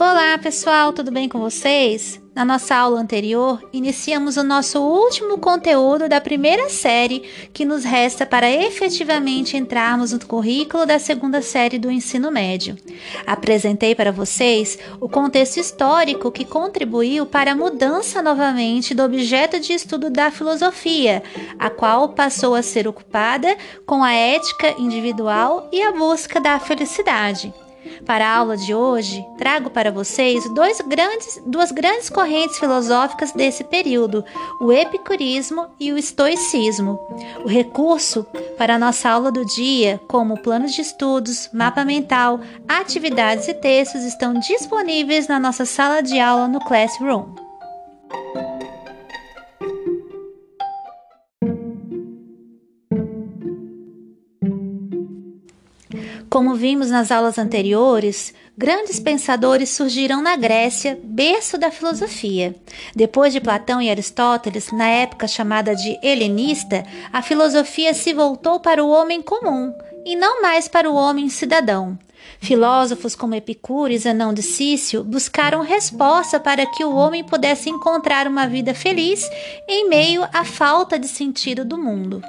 [0.00, 2.22] Olá pessoal, tudo bem com vocês?
[2.32, 8.24] Na nossa aula anterior, iniciamos o nosso último conteúdo da primeira série que nos resta
[8.24, 12.76] para efetivamente entrarmos no currículo da segunda série do ensino médio.
[13.26, 19.72] Apresentei para vocês o contexto histórico que contribuiu para a mudança novamente do objeto de
[19.72, 21.24] estudo da filosofia,
[21.58, 27.52] a qual passou a ser ocupada com a ética individual e a busca da felicidade.
[28.08, 33.62] Para a aula de hoje, trago para vocês dois grandes, duas grandes correntes filosóficas desse
[33.62, 34.24] período,
[34.58, 36.98] o epicurismo e o estoicismo.
[37.44, 38.26] O recurso
[38.56, 44.02] para a nossa aula do dia, como plano de estudos, mapa mental, atividades e textos,
[44.04, 47.47] estão disponíveis na nossa sala de aula no Classroom.
[56.30, 62.54] Como vimos nas aulas anteriores, grandes pensadores surgiram na Grécia, berço da filosofia.
[62.94, 68.84] Depois de Platão e Aristóteles, na época chamada de helenista, a filosofia se voltou para
[68.84, 69.72] o homem comum
[70.04, 71.98] e não mais para o homem cidadão.
[72.40, 78.26] Filósofos como Epicuro e Zenão de Cício buscaram resposta para que o homem pudesse encontrar
[78.26, 79.26] uma vida feliz
[79.66, 82.20] em meio à falta de sentido do mundo.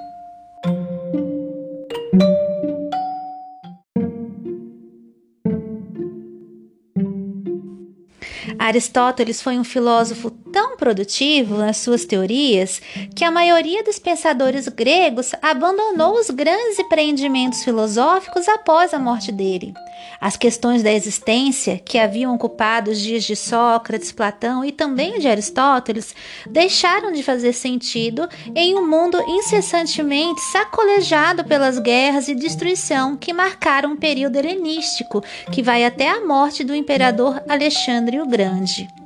[8.59, 12.81] Aristóteles foi um filósofo tão produtivo nas suas teorias
[13.16, 19.73] que a maioria dos pensadores gregos abandonou os grandes empreendimentos filosóficos após a morte dele.
[20.20, 25.27] As questões da existência, que haviam ocupado os dias de Sócrates, Platão e também de
[25.27, 26.14] Aristóteles,
[26.50, 33.94] deixaram de fazer sentido em um mundo incessantemente sacolejado pelas guerras e destruição que marcaram
[33.94, 38.98] o período helenístico, que vai até a morte do imperador Alexandre o Grande.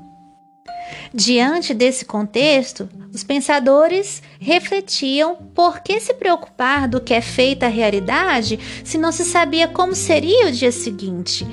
[1.16, 7.70] Diante desse contexto, os pensadores refletiam por que se preocupar do que é feita a
[7.70, 11.46] realidade se não se sabia como seria o dia seguinte.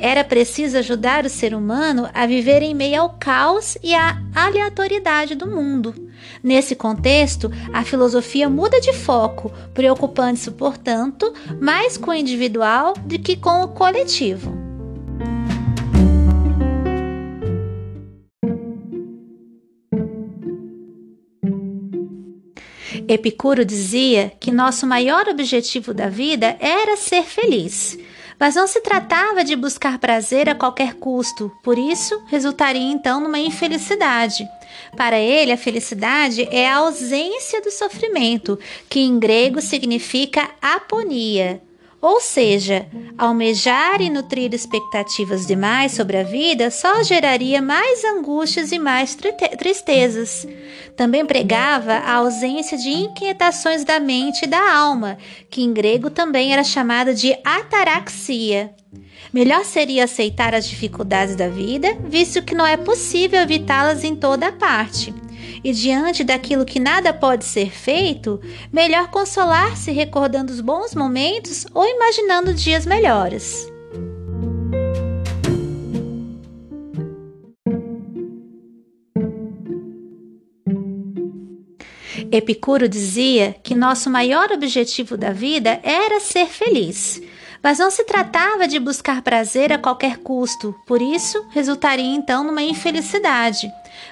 [0.00, 5.34] Era preciso ajudar o ser humano a viver em meio ao caos e à aleatoriedade
[5.34, 5.92] do mundo.
[6.40, 13.36] Nesse contexto, a filosofia muda de foco, preocupando-se, portanto, mais com o individual do que
[13.36, 14.57] com o coletivo.
[23.08, 27.98] Epicuro dizia que nosso maior objetivo da vida era ser feliz.
[28.38, 33.38] Mas não se tratava de buscar prazer a qualquer custo, por isso resultaria então numa
[33.38, 34.46] infelicidade.
[34.96, 38.58] Para ele, a felicidade é a ausência do sofrimento,
[38.88, 41.60] que em grego significa aponia.
[42.00, 42.86] Ou seja,
[43.16, 49.16] almejar e nutrir expectativas demais sobre a vida só geraria mais angústias e mais
[49.58, 50.46] tristezas.
[50.96, 55.18] Também pregava a ausência de inquietações da mente e da alma,
[55.50, 58.72] que em grego também era chamada de ataraxia.
[59.32, 64.52] Melhor seria aceitar as dificuldades da vida, visto que não é possível evitá-las em toda
[64.52, 65.12] parte
[65.62, 68.40] e diante daquilo que nada pode ser feito,
[68.72, 73.66] melhor consolar-se recordando os bons momentos ou imaginando dias melhores.
[82.30, 87.22] Epicuro dizia que nosso maior objetivo da vida era ser feliz.
[87.62, 92.62] Mas não se tratava de buscar prazer a qualquer custo, por isso resultaria então numa
[92.62, 93.68] infelicidade.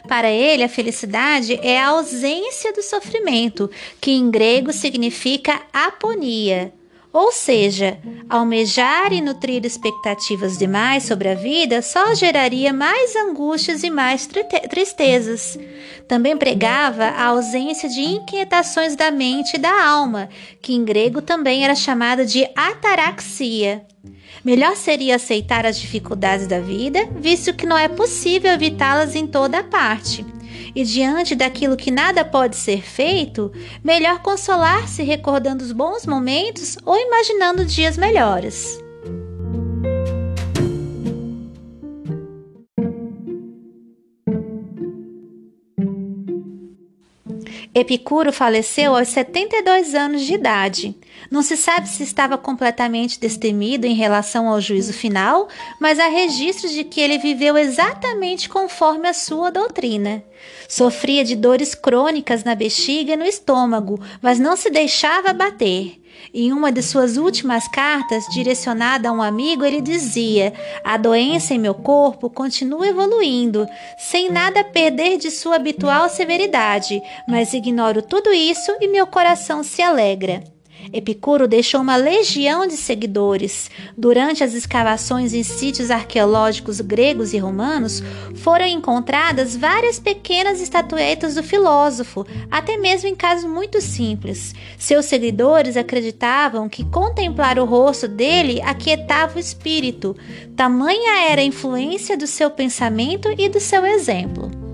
[0.09, 3.71] Para ele, a felicidade é a ausência do sofrimento,
[4.01, 6.73] que em grego significa aponia.
[7.13, 7.99] Ou seja,
[8.29, 14.29] almejar e nutrir expectativas demais sobre a vida só geraria mais angústias e mais
[14.69, 15.59] tristezas.
[16.09, 20.29] Também pregava a ausência de inquietações da mente e da alma,
[20.63, 23.85] que em grego também era chamada de ataraxia.
[24.45, 29.65] Melhor seria aceitar as dificuldades da vida, visto que não é possível evitá-las em toda
[29.65, 30.25] parte
[30.77, 33.51] e diante daquilo que nada pode ser feito,
[33.83, 38.86] melhor consolar-se recordando os bons momentos ou imaginando dias melhores.
[47.79, 50.97] Epicuro faleceu aos 72 anos de idade.
[51.31, 55.47] Não se sabe se estava completamente destemido em relação ao juízo final,
[55.79, 60.25] mas há registros de que ele viveu exatamente conforme a sua doutrina.
[60.67, 66.01] Sofria de dores crônicas na bexiga e no estômago, mas não se deixava abater.
[66.33, 70.53] Em uma de suas últimas cartas, direcionada a um amigo, ele dizia:
[70.85, 73.67] A doença em meu corpo continua evoluindo,
[73.99, 79.83] sem nada perder de sua habitual severidade, mas ignoro tudo isso e meu coração se
[79.83, 80.56] alegra.
[80.93, 83.71] Epicuro deixou uma legião de seguidores.
[83.97, 88.03] Durante as escavações em sítios arqueológicos gregos e romanos,
[88.35, 94.55] foram encontradas várias pequenas estatuetas do filósofo, até mesmo em casos muito simples.
[94.79, 100.17] Seus seguidores acreditavam que contemplar o rosto dele aquietava o espírito.
[100.55, 104.66] Tamanha era a influência do seu pensamento e do seu exemplo.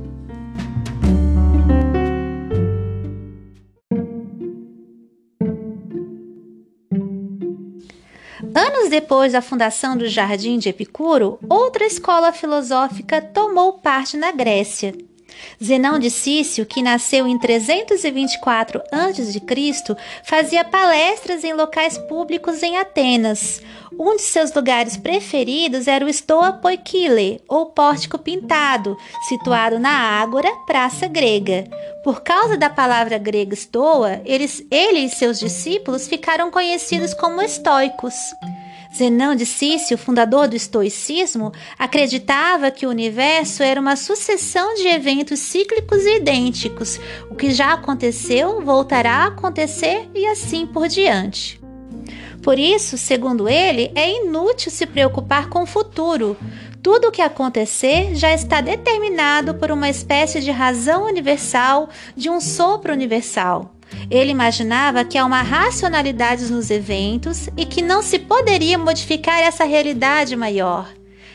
[8.75, 14.95] Anos depois da fundação do Jardim de Epicuro, outra escola filosófica tomou parte na Grécia.
[15.63, 23.61] Zenão de Cício, que nasceu em 324 a.C., fazia palestras em locais públicos em Atenas.
[23.99, 28.97] Um de seus lugares preferidos era o Stoa Poikile, ou Pórtico Pintado,
[29.29, 31.65] situado na Ágora, praça grega.
[32.03, 38.15] Por causa da palavra grega Stoa, eles, ele e seus discípulos ficaram conhecidos como estoicos.
[38.95, 45.41] Zenão de Cício, fundador do estoicismo, acreditava que o universo era uma sucessão de eventos
[45.41, 47.01] cíclicos e idênticos.
[47.31, 51.61] O que já aconteceu voltará a acontecer e assim por diante.
[52.43, 56.37] Por isso, segundo ele, é inútil se preocupar com o futuro.
[56.83, 62.41] Tudo o que acontecer já está determinado por uma espécie de razão universal, de um
[62.41, 63.73] sopro universal.
[64.11, 69.65] Ele imaginava que há uma racionalidade nos eventos e que não se poderia modificar essa
[69.65, 70.89] realidade maior.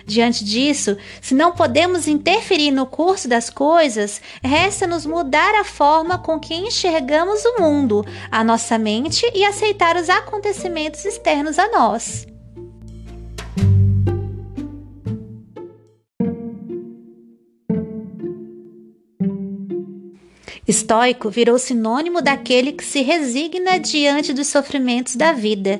[0.07, 6.39] Diante disso, se não podemos interferir no curso das coisas, resta-nos mudar a forma com
[6.39, 12.25] que enxergamos o mundo, a nossa mente e aceitar os acontecimentos externos a nós.
[20.67, 25.79] Estoico virou sinônimo daquele que se resigna diante dos sofrimentos da vida.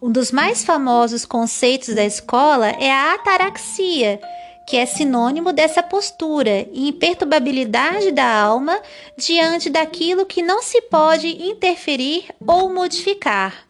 [0.00, 4.20] Um dos mais famosos conceitos da escola é a ataraxia,
[4.68, 8.80] que é sinônimo dessa postura e imperturbabilidade da alma
[9.16, 13.67] diante daquilo que não se pode interferir ou modificar.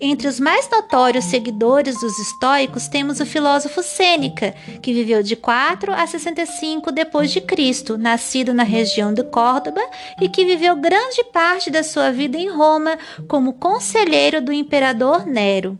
[0.00, 5.92] Entre os mais notórios seguidores dos estoicos temos o filósofo Sêneca, que viveu de 4
[5.92, 9.80] a 65 depois de Cristo, nascido na região de Córdoba
[10.20, 15.78] e que viveu grande parte da sua vida em Roma como conselheiro do imperador Nero.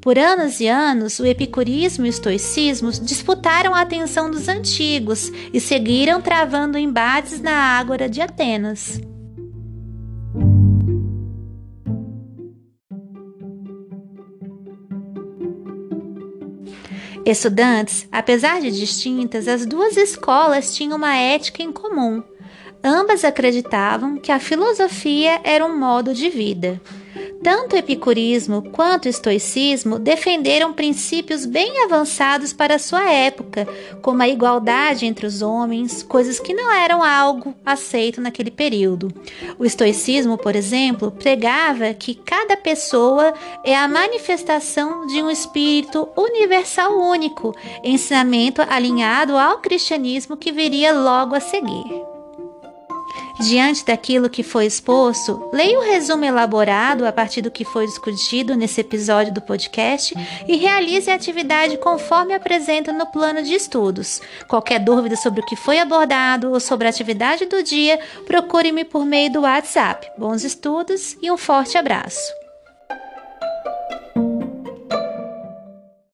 [0.00, 5.58] Por anos e anos, o epicurismo e o estoicismo disputaram a atenção dos antigos e
[5.58, 9.00] seguiram travando embates na Ágora de Atenas.
[17.24, 22.22] Estudantes, apesar de distintas, as duas escolas tinham uma ética em comum.
[22.82, 26.78] Ambas acreditavam que a filosofia era um modo de vida.
[27.42, 33.68] Tanto o epicurismo quanto o estoicismo defenderam princípios bem avançados para sua época,
[34.00, 39.12] como a igualdade entre os homens, coisas que não eram algo aceito naquele período.
[39.58, 43.34] O estoicismo, por exemplo, pregava que cada pessoa
[43.64, 51.34] é a manifestação de um espírito universal único, ensinamento alinhado ao cristianismo que viria logo
[51.34, 52.13] a seguir.
[53.44, 58.56] Diante daquilo que foi exposto, leia o resumo elaborado a partir do que foi discutido
[58.56, 60.14] nesse episódio do podcast
[60.48, 64.22] e realize a atividade conforme apresenta no plano de estudos.
[64.48, 69.04] Qualquer dúvida sobre o que foi abordado ou sobre a atividade do dia, procure-me por
[69.04, 70.10] meio do WhatsApp.
[70.16, 72.43] Bons estudos e um forte abraço!